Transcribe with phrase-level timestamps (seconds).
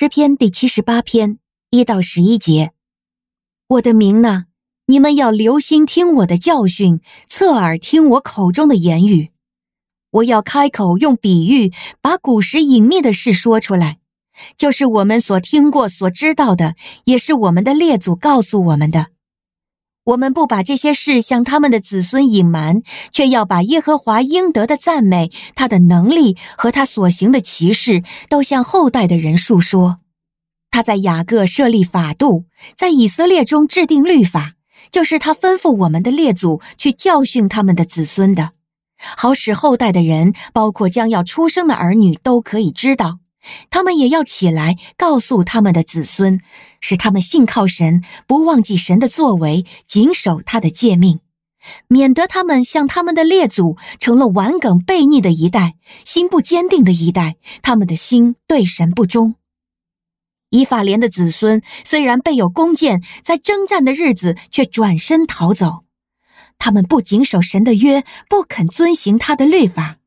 [0.00, 1.40] 诗篇第七十八篇
[1.70, 2.70] 一到十一节，
[3.66, 4.44] 我的名呢，
[4.86, 9.32] 你们要留心听我的教训，侧耳听我口中的言语。
[10.12, 13.98] 我要开口用比喻，把古时隐秘的事说出来，
[14.56, 16.76] 就是我们所听过、所知道的，
[17.06, 19.08] 也是我们的列祖告诉我们的。
[20.08, 22.82] 我们不把这些事向他们的子孙隐瞒，
[23.12, 29.98] 却要把耶和华应得的赞美、他的能力和他所行的奇事，都向后代的人述说。
[30.70, 34.52] 他在雅各设立法度，在以色列中制定律法，
[34.90, 38.52] 就是他吩咐我们的列祖去教训他们的子孙的，
[38.98, 43.18] 好使后代的人，包括将要出生的儿女，都可以知道。
[43.70, 46.40] 他们也要起来，告诉他们的子孙，
[46.80, 51.20] 使他们信靠神，不忘记神的作为，谨守他的诫命，
[51.86, 59.36] 免得他们像他们的列祖，成了顽梗悖逆的一代，心不坚定的一代，他们的心对神不忠。
[60.50, 65.84] 以法莲的子孙虽然备有弓箭，在征战的日子却转身逃走，
[66.58, 69.97] 他们不谨守神的约，不肯遵行他的律法。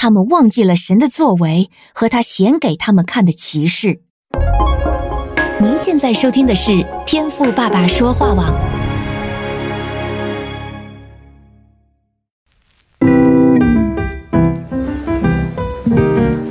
[0.00, 4.00] 他们忘记了神的作为和他显给他们看的奇事。
[5.60, 8.54] 您现在收听的是天赋爸爸说话网。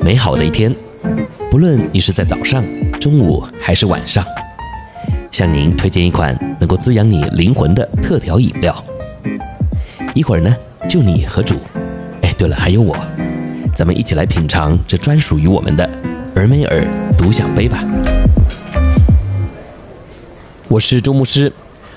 [0.04, 0.76] 美好的一天，
[1.50, 2.61] 不论你是在早上、
[3.00, 4.26] 中午还是晚上，
[5.32, 8.84] 向您推荐一款能够滋养你灵魂的特调饮料。
[10.14, 10.54] 一会儿呢，
[10.89, 11.56] 就你和主。
[12.23, 12.98] 哎，对了，还有我。
[13.78, 15.88] 咱们一起来品尝这专属于我们的
[16.33, 16.83] 尔梅尔
[17.16, 17.86] 独享杯吧。
[20.67, 21.53] 我是周牧师，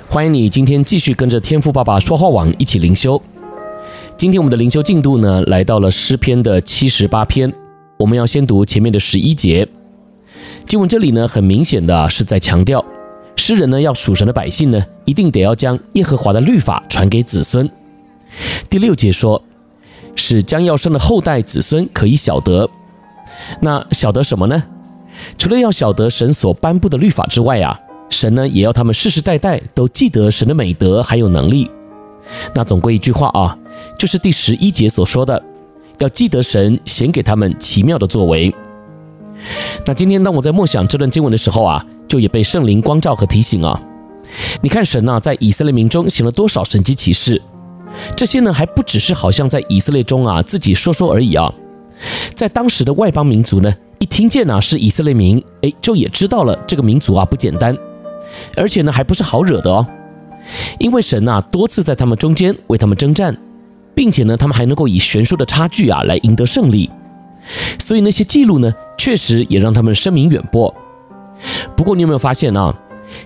[0.07, 3.23] 欢迎你今天继续跟着天赋爸爸说话网一起灵修。
[4.19, 7.51] 今天我们的灵修进度呢，来到了诗篇的七十八篇，
[8.01, 9.67] 我们要先读前面的十一节。
[10.67, 12.85] 经文这里呢，很明显的是在强调，
[13.37, 17.67] 诗人呢要属神的百姓呢，一定得要将耶和华的律法传给子孙。
[18.69, 19.43] 第六节说。
[20.17, 22.69] 使将要生的后代子孙可以晓得，
[23.61, 24.63] 那晓得什么呢？
[25.37, 27.79] 除了要晓得神所颁布的律法之外啊，
[28.09, 31.71] 神呢也要他们世世代代都记得神的美德还有能力。
[32.55, 33.57] 那总归一句话啊，
[33.99, 35.43] 就是第十一节所说的，
[35.99, 38.55] 要记得神显给他们奇妙的作为。
[39.85, 43.81] 那今天当我在默想这段经文的时候啊，就也被圣灵光照和提醒啊，
[44.63, 47.43] 你看神呐、啊，在以色列民中行了多少神迹奇事。
[48.17, 51.53] 这些呢，还不只是好像在以色列中啊自己说说而已啊，
[52.35, 57.77] 在当时的外邦民族呢，一听见呢是以色列民，哎，就也知道了这个民族啊不简单，
[58.57, 59.87] 而且呢还不是好惹的哦，
[60.79, 63.37] 因为神呐多次在他们中间为他们征战，
[63.95, 66.91] 并且呢他们还能够以悬殊的差距啊来赢得胜利，
[67.79, 70.73] 所以那些记录呢确实也让他们声名远播。
[71.77, 72.75] 不过你有没有发现啊，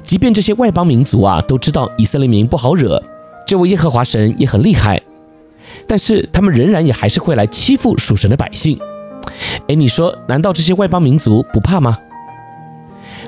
[0.02, 3.02] 即便这些外邦民族啊都知道以色列民不好惹。
[3.54, 5.00] 这位耶和华神也很厉害，
[5.86, 8.76] 但是他们仍然也还是会来欺负属神的百姓。
[9.68, 11.96] 哎，你说，难道这些外邦民族不怕吗？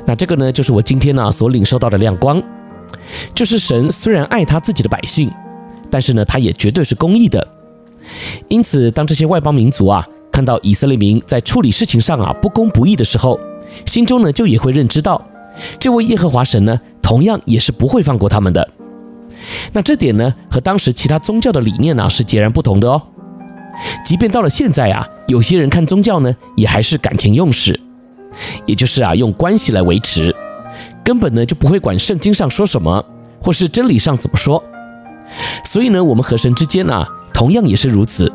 [0.04, 2.42] 那这个呢，就是我今天呢所领受到的亮光，
[3.36, 5.30] 就是神虽然爱他自己的百姓，
[5.92, 7.46] 但是呢，他也绝对是公义的。
[8.48, 13.38] 因此，当这些外邦民族啊看到以色列民在处理事情上啊不公不义的时候，
[13.84, 15.24] 心中呢就也会认知到，
[15.78, 18.68] 这位耶和华神呢同样也是不会放过他们的。
[19.72, 23.02] 那这点呢，和当时其他宗教的理念呢是截然不同的哦。
[24.04, 27.78] 即便到了现在啊，有些人看宗教呢，也还是感情用事，
[28.64, 30.34] 也就是啊用关系来维持，
[31.04, 33.04] 根本呢就不会管圣经上说什么，
[33.40, 34.64] 或是真理上怎么说。
[35.62, 38.32] 所以呢，我们和神之间呢，同样也是如此。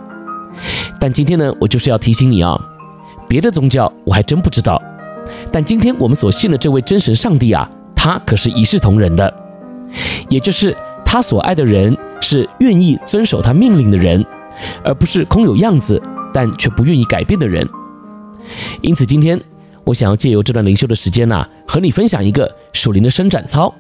[1.00, 2.56] 但今天呢，我就是要提醒你啊，
[3.28, 4.80] 别的宗教我还真不知道，
[5.52, 9.34] 但今天我们所信的这位真神上帝啊，他可是一视同仁的，
[10.30, 10.78] 也就是。
[11.12, 14.26] 他所爱的人是愿意遵守他命令的人，
[14.82, 16.02] 而不是空有样子
[16.34, 17.68] 但却不愿意改变的人。
[18.80, 19.38] 因此，今天
[19.84, 23.74] 我想要借由这段灵修的时间呐、和你分享一个属灵的伸展操，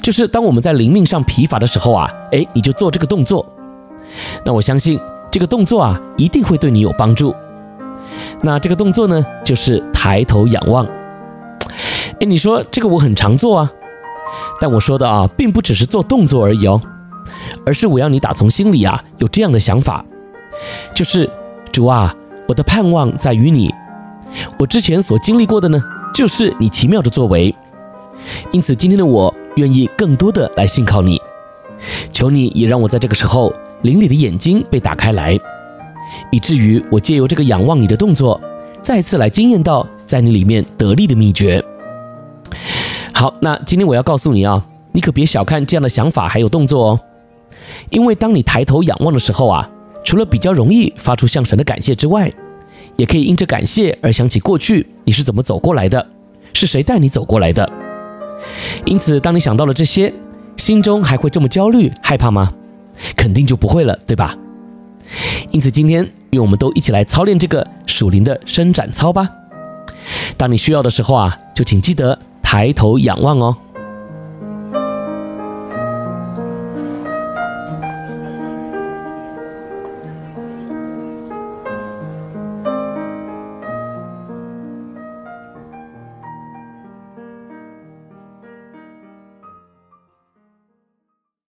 [0.00, 3.44] 就是当我们在灵命上疲乏的时候啊，哎，你就做这个动作。
[4.46, 4.96] 那我相信
[5.32, 7.34] 这个动作啊，一定会对你有帮助。
[8.42, 10.86] 那这个动作呢，就是抬头仰望。
[12.20, 13.72] 哎，你说这个我很常做啊。
[14.60, 16.80] 但我说的啊，并不只是做动作而已哦，
[17.64, 20.04] 而是我要你打从心里啊有这样的想法，
[20.94, 21.30] 就是
[21.70, 22.14] 主啊，
[22.48, 23.72] 我的盼望在于你，
[24.58, 25.80] 我之前所经历过的呢，
[26.12, 27.54] 就是你奇妙的作为，
[28.50, 31.20] 因此今天的我愿意更多的来信靠你，
[32.12, 35.38] 求你也让我在这个时候灵里的眼睛被打开来，
[36.32, 38.40] 以至于我借由这个仰望你的动作，
[38.82, 41.64] 再次来惊艳到在你里面得力的秘诀。
[43.18, 47.00] 好，那今天我要告诉你啊，你可别小看这样的想法还有动作哦，
[47.90, 49.68] 因为当你抬头仰望的时候啊，
[50.04, 52.32] 除了比较容易发出向神的感谢之外，
[52.94, 56.06] 也可以因着感谢而想起过去你是怎么走过来的，
[56.52, 57.68] 是谁带你走过来的。
[58.86, 60.14] 因此，当你想到了这些，
[60.56, 62.52] 心中还会这么焦虑害怕吗？
[63.16, 64.36] 肯定就不会了，对吧？
[65.50, 69.28] 因此，今天愿我们都一起来操练这个属灵的伸展操吧。
[70.36, 72.16] 当你需要的时候啊，就请记得
[72.50, 73.54] 抬头仰望哦。